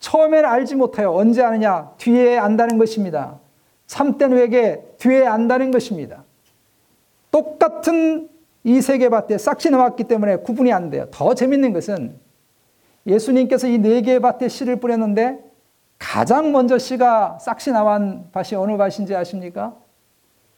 [0.00, 1.14] 처음에는 알지 못해요.
[1.14, 1.92] 언제 아느냐?
[1.96, 3.38] 뒤에 안다는 것입니다.
[3.86, 6.24] 참된 회개 뒤에 안다는 것입니다.
[7.30, 8.28] 똑같은
[8.64, 11.06] 이 세계 밭에 싹시 나왔기 때문에 구분이 안 돼요.
[11.10, 12.16] 더 재밌는 것은
[13.06, 15.40] 예수님께서 이 네 개의 밭에 씨를 뿌렸는데
[15.98, 19.74] 가장 먼저 씨가 싹시 나온 밭이 어느 밭인지 아십니까?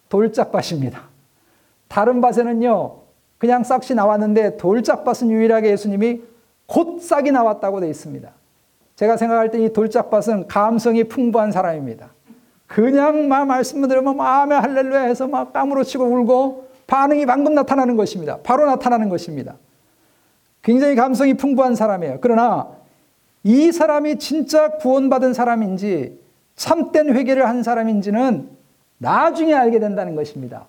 [0.09, 1.01] 돌짝밭입니다.
[1.89, 2.99] 다른 밭에는요,
[3.39, 6.23] 그냥 싹시 나왔는데 돌짝밭은 유일하게 예수님이
[6.67, 8.31] 곧 싹이 나왔다고 되어 있습니다.
[8.97, 12.11] 제가 생각할 때 이 돌짝밭은 감성이 풍부한 사람입니다.
[12.67, 18.39] 그냥 막 말씀 들으면 마음에 할렐루야 해서 막 까무러치고 울고 반응이 방금 나타나는 것입니다.
[18.43, 19.57] 바로 나타나는 것입니다.
[20.63, 22.19] 굉장히 감성이 풍부한 사람이에요.
[22.21, 22.69] 그러나
[23.43, 26.19] 이 사람이 진짜 구원받은 사람인지
[26.57, 28.49] 참된 회개를 한 사람인지는
[28.99, 30.67] 나중에 알게 된다는 것입니다.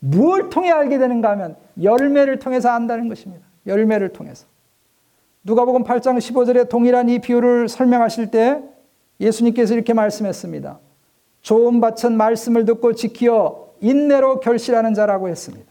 [0.00, 3.44] 무엇을 통해 알게 되는가 하면 열매를 통해서 안다는 것입니다.
[3.66, 4.46] 열매를 통해서.
[5.44, 8.62] 누가복음 8장 15절에 동일한 이 비유를 설명하실 때
[9.20, 10.78] 예수님께서 이렇게 말씀했습니다.
[11.40, 15.70] 좋은 밭은 말씀을 듣고 지키어 인내로 결실하는 자라고 했습니다.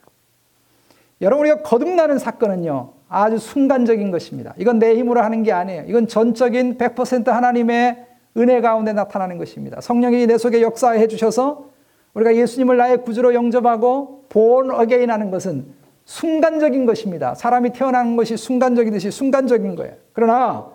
[1.22, 2.93] 여러분 우리가 거듭나는 사건은요.
[3.10, 4.54] 아주 순간적인 것입니다.
[4.58, 5.86] 이건 내 힘으로 하는 게 아니에요.
[5.88, 8.06] 이건 전적인 100% 하나님의
[8.38, 9.82] 은혜 가운데 나타나는 것입니다.
[9.82, 11.70] 성령이 내 속에 역사해 주셔서
[12.13, 15.65] 우리가 예수님을 나의 구주로 영접하고 born again 하는 것은
[16.06, 17.36] 순간적인 것입니다.
[17.36, 19.93] 사람이 태어난 것이 순간적이듯이 순간적인 거예요.
[20.13, 20.67] 그러나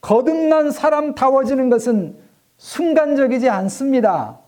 [0.00, 2.16] 거듭난 사람다워지는 것은
[2.56, 4.38] 순간적이지 않습니다.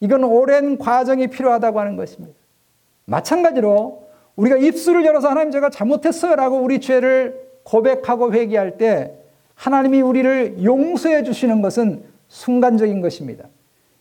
[0.00, 2.34] 이건 오랜 과정이 필요하다고 하는 것입니다.
[3.04, 9.14] 마찬가지로 우리가 입술을 열어서 하나님 제가 잘못했어요라고 우리 죄를 고백하고 회개할 때
[9.54, 13.44] 하나님이 우리를 용서해 주시는 것은 순간적인 것입니다.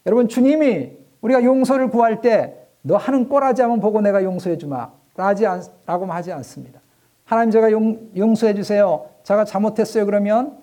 [0.05, 6.05] 여러분 주님이 우리가 용서를 구할 때 너 하는 꼬라지 한번 보고 내가 용서해 주마 라고
[6.05, 6.79] 하지 않습니다.
[7.25, 9.05] 하나님 제가 용, 용서해 주세요.
[9.23, 10.05] 제가 잘못했어요.
[10.05, 10.57] 그러면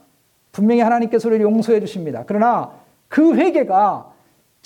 [0.51, 2.25] 분명히 하나님께서 우리를 용서해 주십니다.
[2.27, 2.73] 그러나
[3.09, 4.13] 그 회개가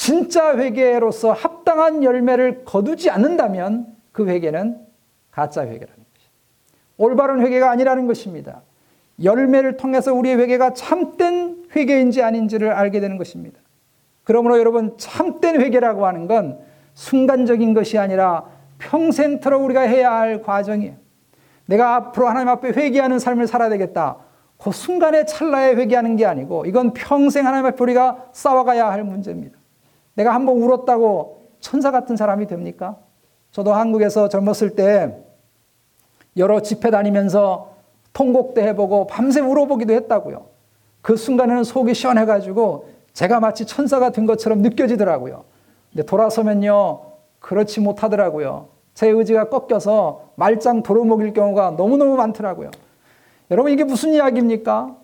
[0.01, 4.79] 진짜 회개로서 합당한 열매를 거두지 않는다면 그 회개는
[5.31, 6.33] 가짜 회개라는 것입니다.
[6.97, 8.63] 올바른 회개가 아니라는 것입니다.
[9.23, 13.61] 열매를 통해서 우리의 회개가 참된 회개인지 아닌지를 알게 되는 것입니다.
[14.25, 16.59] 그러므로 여러분 참된 회개라고 하는 건
[16.95, 18.47] 순간적인 것이 아니라
[18.79, 20.95] 평생토록 우리가 해야 할 과정이에요.
[21.67, 24.17] 내가 앞으로 하나님 앞에 회개하는 삶을 살아야 되겠다.
[24.57, 29.60] 그 순간의 찰나에 회개하는 게 아니고 이건 평생 하나님 앞에 우리가 싸워가야 할 문제입니다.
[30.21, 32.99] 내가 한번 울었다고 천사 같은 사람이 됩니까?
[33.53, 35.17] 저도 한국에서 젊었을 때
[36.37, 37.71] 여러 집회 다니면서
[38.13, 40.45] 통곡도 해보고 밤새 울어보기도 했다고요.
[41.01, 45.45] 그 순간에는 속이 시원해가지고 제가 마치 천사가 된 것처럼 느껴지더라고요.
[45.91, 47.01] 근데 돌아서면요,
[47.39, 48.69] 그렇지 못하더라고요.
[48.93, 52.71] 제 의지가 꺾여서 말짱 도로먹일 경우가 너무너무 많더라고요.
[53.51, 54.95] 여러분, 이게 무슨 이야기입니까?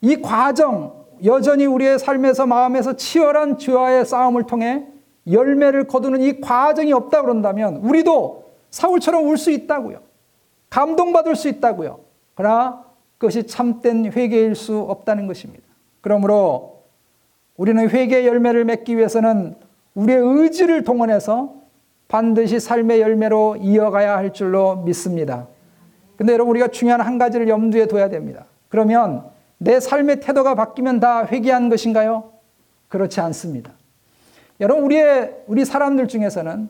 [0.00, 4.86] 이 과정, 여전히 우리의 삶에서 마음에서 치열한 죄와의 싸움을 통해
[5.30, 10.00] 열매를 거두는 이 과정이 없다 그런다면 우리도 사울처럼 울 수 있다고요.
[10.70, 12.00] 감동받을 수 있다고요.
[12.34, 12.84] 그러나
[13.18, 15.64] 그것이 참된 회개일 수 없다는 것입니다.
[16.00, 16.82] 그러므로
[17.56, 19.56] 우리는 회개 열매를 맺기 위해서는
[19.94, 21.54] 우리의 의지를 동원해서
[22.08, 25.48] 반드시 삶의 열매로 이어가야 할 줄로 믿습니다.
[26.16, 28.44] 근데 여러분 우리가 중요한 한 가지를 염두에 둬야 됩니다.
[28.68, 29.24] 그러면
[29.58, 32.32] 내 삶의 태도가 바뀌면 다 회개한 것인가요?
[32.88, 33.72] 그렇지 않습니다.
[34.60, 36.68] 여러분 우리의 우리 사람들 중에서는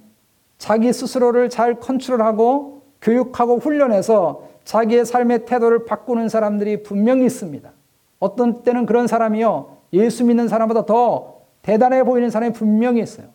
[0.59, 7.71] 자기 스스로를 잘 컨트롤하고 교육하고 훈련해서 자기의 삶의 태도를 바꾸는 사람들이 분명히 있습니다.
[8.19, 13.27] 어떤 때는 그런 사람이요 예수 믿는 사람보다 더 대단해 보이는 사람이 분명히 있어요.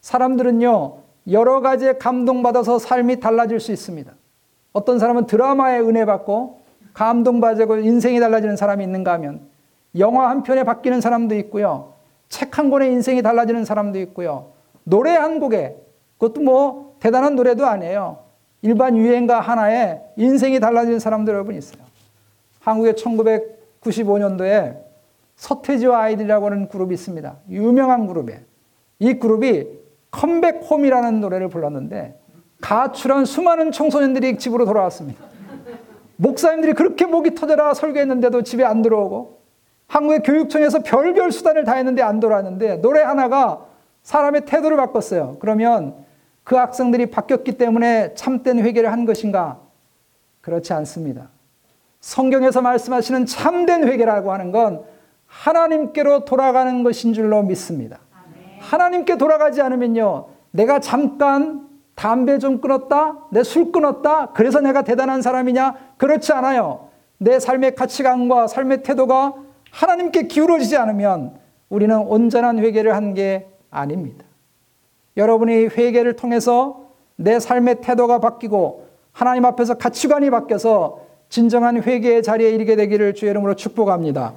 [0.00, 0.98] 사람들은요
[1.30, 4.12] 여러 가지에 감동받아서 삶이 달라질 수 있습니다.
[4.72, 6.60] 어떤 사람은 드라마에 은혜 받고
[6.98, 9.42] 감동받고 인생이 달라지는 사람이 있는가 하면
[9.98, 11.94] 영화 한 편에 바뀌는 사람도 있고요.
[12.28, 14.50] 책 한 권에 인생이 달라지는 사람도 있고요.
[14.82, 15.76] 노래 한 곡에
[16.18, 18.18] 그것도 뭐 대단한 노래도 아니에요.
[18.62, 21.80] 일반 유행가 하나에 인생이 달라지는 사람들 여러분 있어요.
[22.60, 24.78] 한국에 1995년도에
[25.36, 27.36] 서태지와 아이들이라고 하는 그룹이 있습니다.
[27.50, 28.40] 유명한 그룹이에요.
[28.98, 29.66] 이 그룹이
[30.10, 32.18] 컴백홈이라는 노래를 불렀는데
[32.60, 35.37] 가출한 수많은 청소년들이 집으로 돌아왔습니다.
[36.20, 39.38] 목사님들이 그렇게 목이 터져라 설교했는데도 집에 안 들어오고
[39.86, 43.64] 한국의 교육청에서 별별 수단을 다 했는데 안 돌아왔는데 노래 하나가
[44.02, 45.36] 사람의 태도를 바꿨어요.
[45.40, 45.94] 그러면
[46.44, 49.60] 그 학생들이 바뀌었기 때문에 참된 회개를 한 것인가?
[50.40, 51.28] 그렇지 않습니다.
[52.00, 54.82] 성경에서 말씀하시는 참된 회개라고 하는 건
[55.26, 57.98] 하나님께로 돌아가는 것인 줄로 믿습니다.
[58.60, 60.26] 하나님께 돌아가지 않으면요.
[60.50, 63.16] 내가 잠깐 담배 좀 끊었다?
[63.30, 64.30] 내 술 끊었다?
[64.32, 65.74] 그래서 내가 대단한 사람이냐?
[65.98, 66.88] 그렇지 않아요.
[67.18, 69.34] 내 삶의 가치관과 삶의 태도가
[69.70, 71.34] 하나님께 기울어지지 않으면
[71.68, 74.24] 우리는 온전한 회개를 한 게 아닙니다.
[75.16, 82.76] 여러분이 회개를 통해서 내 삶의 태도가 바뀌고 하나님 앞에서 가치관이 바뀌어서 진정한 회개의 자리에 이르게
[82.76, 84.32] 되기를 주의 이름으로 축복합니다.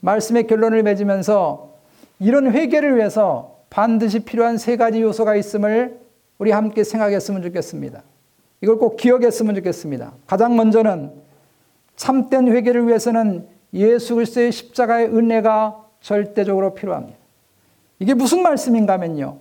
[0.00, 1.74] 말씀의 결론을 맺으면서
[2.20, 5.98] 이런 회개를 위해서 반드시 필요한 세 가지 요소가 있음을
[6.38, 8.02] 우리 함께 생각했으면 좋겠습니다.
[8.62, 10.12] 이걸 꼭 기억했으면 좋겠습니다.
[10.26, 11.12] 가장 먼저는
[11.96, 17.18] 참된 회개를 위해서는 예수 그리스도의 십자가의 은혜가 절대적으로 필요합니다.
[17.98, 19.38] 이게 무슨 말씀인가 하면요.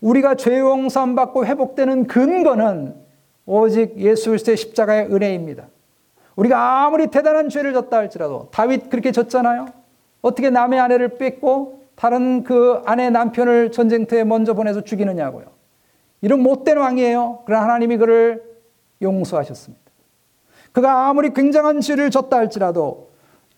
[0.00, 2.94] 우리가 죄 용서함 받고 회복되는 근거는
[3.46, 5.66] 오직 예수 그리스도의 십자가의 은혜입니다.
[6.36, 9.66] 우리가 아무리 대단한 죄를 졌다 할지라도 다윗 그렇게 졌잖아요.
[10.22, 15.46] 어떻게 남의 아내를 뺏고 다른 그 아내 남편을 전쟁터에 먼저 보내서 죽이느냐고요.
[16.22, 17.40] 이런 못된 왕이에요.
[17.44, 18.49] 그러나 하나님이 그를
[19.02, 19.90] 용서하셨습니다.
[20.72, 23.10] 그가 아무리 굉장한 죄를 졌다 할지라도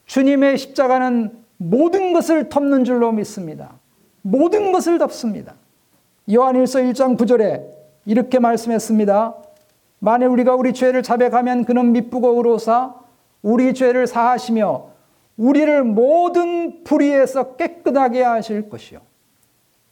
[0.07, 3.79] 주님의 십자가는 모든 것을 덮는 줄로 믿습니다.
[4.23, 5.55] 모든 것을 덮습니다.
[6.33, 7.65] 요한일서 1장 9절에
[8.07, 9.37] 이렇게 말씀했습니다.
[9.99, 12.95] 만일 우리가 우리 죄를 자백하면 그는 미쁘고 의로사
[13.43, 14.91] 우리 죄를 사하시며
[15.37, 19.01] 우리를 모든 불의에서 깨끗하게 하실 것이요.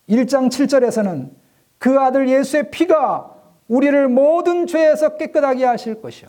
[0.08, 1.30] 1장 7절에서는
[1.78, 3.39] 그 아들 예수의 피가
[3.70, 6.28] 우리를 모든 죄에서 깨끗하게 하실 것이요.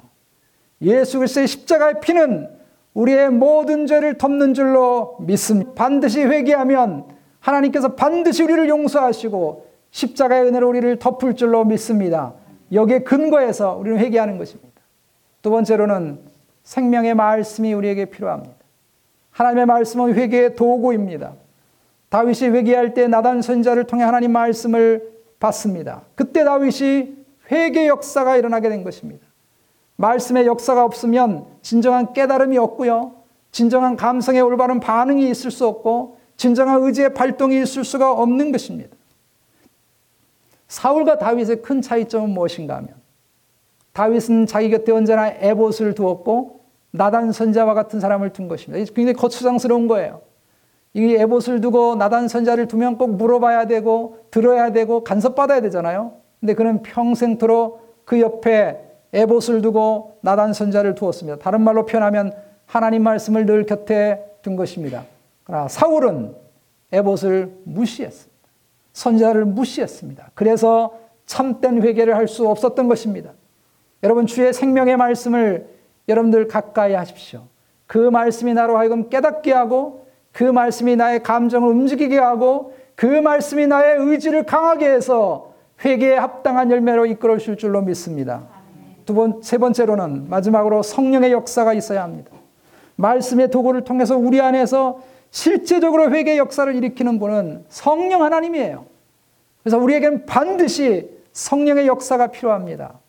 [0.84, 2.48] 예수 그리스도의 십자가의 피는
[2.94, 5.72] 우리의 모든 죄를 덮는 줄로 믿습니다.
[5.74, 7.06] 반드시 회개하면
[7.40, 12.34] 하나님께서 반드시 우리를 용서하시고 십자가의 은혜로 우리를 덮을 줄로 믿습니다.
[12.72, 14.80] 여기에 근거해서 우리는 회개하는 것입니다.
[15.42, 16.20] 두 번째로는
[16.62, 18.54] 생명의 말씀이 우리에게 필요합니다.
[19.32, 21.34] 하나님의 말씀은 회개의 도구입니다.
[22.10, 26.04] 다윗이 회개할 때 나단 선자를 통해 하나님 말씀을 받습니다.
[26.14, 27.21] 그때 다윗이
[27.52, 29.26] 회개 역사가 일어나게 된 것입니다.
[29.98, 33.14] 말씀의 역사가 없으면 진정한 깨달음이 없고요.
[33.52, 38.96] 진정한 감성의 올바른 반응이 있을 수 없고 진정한 의지의 발동이 있을 수가 없는 것입니다.
[40.68, 42.96] 사울과 다윗의 큰 차이점은 무엇인가 하면
[43.92, 46.62] 다윗은 자기 곁에 언제나 에봇을 두었고
[46.92, 48.92] 나단 선자와 같은 사람을 둔 것입니다.
[48.94, 50.22] 굉장히 거추장스러운 거예요.
[50.94, 56.21] 이 에봇을 두고 나단 선자를 두면 꼭 물어봐야 되고 들어야 되고 간섭받아야 되잖아요.
[56.42, 58.78] 근데 그는 평생토록 그 옆에
[59.14, 61.40] 에봇을 두고 나단 선자를 두었습니다.
[61.40, 62.34] 다른 말로 표현하면
[62.66, 65.06] 하나님 말씀을 늘 곁에 둔 것입니다.
[65.44, 66.36] 그러나 사울은
[66.92, 68.32] 에봇을 무시했습니다.
[68.94, 70.32] 선자를 무시했습니다.
[70.34, 73.32] 그래서 참된 회개를 할 수 없었던 것입니다.
[74.04, 75.68] 여러분 주의 생명의 말씀을
[76.10, 77.44] 여러분들 가까이 하십시오.
[77.86, 83.98] 그 말씀이 나로 하여금 깨닫게 하고 그 말씀이 나의 감정을 움직이게 하고 그 말씀이 나의
[84.00, 85.51] 의지를 강하게 해서
[85.84, 88.44] 회개에 합당한 열매로 이끌어 줄 줄로 믿습니다.
[89.06, 92.32] 두 번, 세 번째로는 마지막으로 성령의 역사가 있어야 합니다.
[92.96, 98.86] 말씀의 도구를 통해서 우리 안에서 실제적으로 회개 역사를 일으키는 분은 성령 하나님이에요.
[99.64, 103.00] 그래서 우리에게는 반드시 성령의 역사가 필요합니다.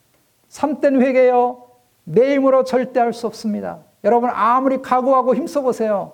[0.49, 1.63] 참된 회개요,
[2.05, 3.81] 내 힘으로 절대 할 수 없습니다.
[4.05, 6.13] 여러분 아무리 각오하고 힘써 보세요.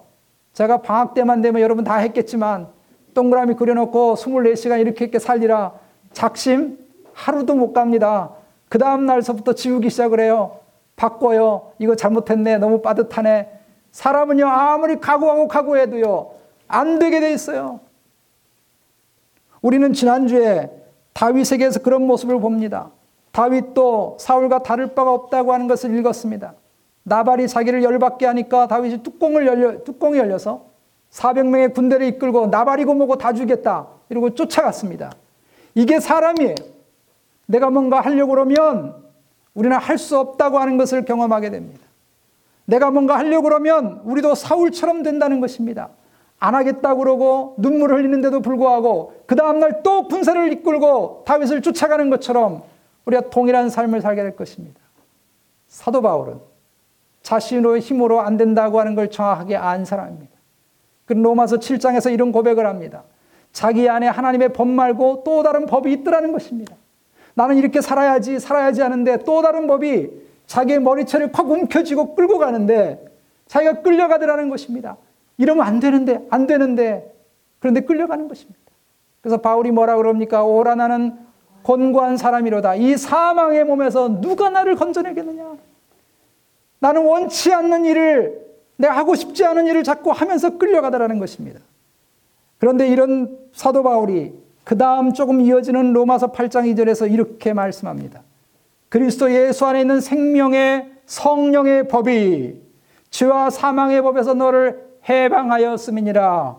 [0.52, 2.68] 제가 방학 때만 되면 여러분 다 했겠지만
[3.14, 5.72] 동그라미 그려놓고 24시간 이렇게 이렇게 살리라.
[6.12, 6.78] 작심
[7.12, 8.30] 하루도 못 갑니다.
[8.68, 10.58] 그 다음 날서부터 지우기 시작을 해요.
[10.96, 11.72] 바꿔요.
[11.78, 12.58] 이거 잘못했네.
[12.58, 13.58] 너무 빠듯하네.
[13.92, 16.30] 사람은요, 아무리 각오하고 각오해도요,
[16.68, 17.80] 안 되게 돼 있어요.
[19.62, 20.70] 우리는 지난주에
[21.14, 22.90] 다윗에게서 그런 모습을 봅니다.
[23.32, 26.54] 다윗도 사울과 다를 바가 없다고 하는 것을 읽었습니다.
[27.02, 30.66] 나발이 자기를 열받게 하니까 다윗이 뚜껑을 열려, 뚜껑이 열려서
[31.10, 33.86] 400명의 군대를 이끌고 나발이고 뭐고 다 죽겠다.
[34.10, 35.12] 이러고 쫓아갔습니다.
[35.74, 36.54] 이게 사람이에요.
[37.46, 38.94] 내가 뭔가 하려고 그러면
[39.54, 41.80] 우리는 할 수 없다고 하는 것을 경험하게 됩니다.
[42.66, 45.88] 내가 뭔가 하려고 그러면 우리도 사울처럼 된다는 것입니다.
[46.38, 52.62] 안 하겠다고 그러고 눈물을 흘리는데도 불구하고 그 다음날 또 군사를 이끌고 다윗을 쫓아가는 것처럼
[53.06, 54.78] 우리가 동일한 삶을 살게 될 것입니다.
[55.66, 56.38] 사도 바울은
[57.22, 60.32] 자신의 힘으로 안 된다고 하는 걸 정확하게 안 사람입니다.
[61.06, 63.02] 그 로마서 7장에서 이런 고백을 합니다.
[63.58, 66.76] 자기 안에 하나님의 법 말고 또 다른 법이 있더라는 것입니다.
[67.34, 70.10] 나는 이렇게 살아야지, 살아야지 하는데 또 다른 법이
[70.46, 73.04] 자기의 머리채를 콱 움켜쥐고 끌고 가는데
[73.48, 74.96] 자기가 끌려가더라는 것입니다.
[75.38, 77.12] 이러면 안 되는데, 안 되는데.
[77.58, 78.60] 그런데 끌려가는 것입니다.
[79.22, 80.44] 그래서 바울이 뭐라 그럽니까?
[80.44, 81.18] 오라 나는
[81.64, 82.76] 권고한 사람이로다.
[82.76, 85.56] 이 사망의 몸에서 누가 나를 건져내겠느냐?
[86.78, 88.40] 나는 원치 않는 일을,
[88.76, 91.58] 내가 하고 싶지 않은 일을 자꾸 하면서 끌려가더라는 것입니다.
[92.58, 94.32] 그런데 이런 사도 바울이
[94.64, 98.22] 그 다음 조금 이어지는 로마서 8장 2절에서 이렇게 말씀합니다.
[98.88, 102.60] 그리스도 예수 안에 있는 생명의 성령의 법이
[103.10, 106.56] 죄와 사망의 법에서 너를 해방하였음이니라.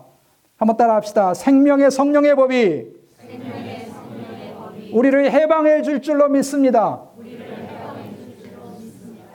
[0.56, 1.34] 한번 따라 합시다.
[1.34, 2.86] 생명의 성령의 법이,
[3.16, 7.02] 생명의 성령의 법이 우리를 해방해 줄 줄로 믿습니다.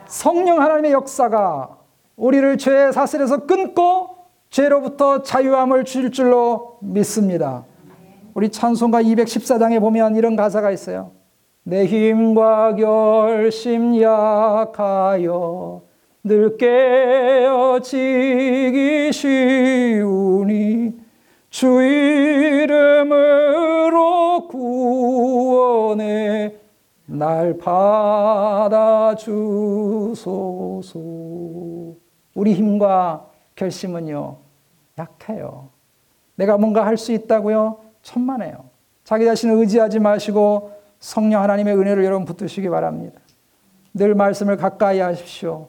[0.06, 1.78] 성령 하나님의 역사가
[2.16, 4.15] 우리를 죄의 사슬에서 끊고
[4.56, 7.66] 죄로부터 자유함을 줄 줄로 믿습니다.
[8.32, 11.10] 우리 찬송가 214장에 보면 이런 가사가 있어요.
[11.62, 15.82] 내 힘과 결심 약하여
[16.24, 17.92] 늘 깨어지기
[19.12, 21.00] 쉬우니
[21.50, 21.82] 주
[22.62, 26.54] 이름으로 구원해
[27.04, 29.20] 날 받아주소서.
[32.34, 34.45] 우리 힘과 결심은요,
[34.98, 35.68] 약해요.
[36.36, 37.78] 내가 뭔가 할 수 있다고요?
[38.02, 38.64] 천만에요.
[39.04, 43.20] 자기 자신을 의지하지 마시고 성령 하나님의 은혜를 여러분 붙드시기 바랍니다.
[43.94, 45.68] 늘 말씀을 가까이 하십시오.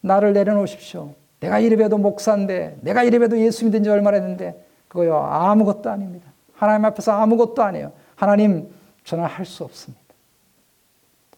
[0.00, 1.14] 나를 내려놓으십시오.
[1.40, 6.32] 내가 이래봬도 목사인데, 내가 이래봬도 예수 믿은 지 얼마나 됐는데, 그거요, 아무것도 아닙니다.
[6.54, 7.92] 하나님 앞에서 아무것도 아니에요.
[8.16, 8.68] 하나님,
[9.04, 10.02] 저는 할 수 없습니다.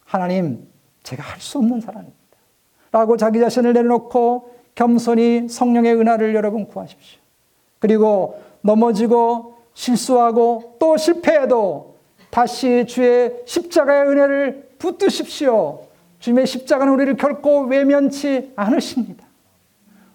[0.04, 0.66] 하나님,
[1.02, 2.16] 제가 할 수 없는 사람입니다.
[2.92, 7.20] 라고 자기 자신을 내려놓고 겸손히 성령의 은혜를 여러분 구하십시오.
[7.80, 11.96] 그리고 넘어지고 실수하고 또 실패해도
[12.30, 15.80] 다시 주의 십자가의 은혜를 붙드십시오.
[16.20, 19.26] 주님의 십자가는 우리를 결코 외면치 않으십니다.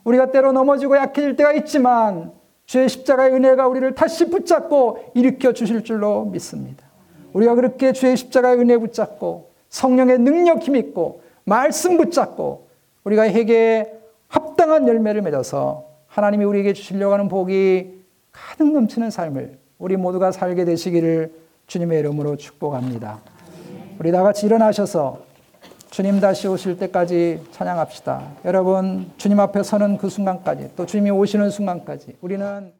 [0.03, 2.31] 우리가 때로 넘어지고 약해질 때가 있지만
[2.65, 6.85] 주의 십자가의 은혜가 우리를 다시 붙잡고 일으켜 주실 줄로 믿습니다.
[7.33, 12.67] 우리가 그렇게 주의 십자가의 은혜 붙잡고 성령의 능력 힘입고 말씀 붙잡고
[13.03, 13.91] 우리가 회개에
[14.27, 17.91] 합당한 열매를 맺어서 하나님이 우리에게 주시려고 하는 복이
[18.31, 21.33] 가득 넘치는 삶을 우리 모두가 살게 되시기를
[21.67, 23.19] 주님의 이름으로 축복합니다.
[23.99, 25.25] 우리 다 같이 일어나셔서
[25.89, 28.31] 주님 다시 오실 때까지 찬양합시다.
[28.45, 32.71] 여러분, 주님 앞에 서는 그 순간까지, 또 주님이 오시는 순간까지 우리는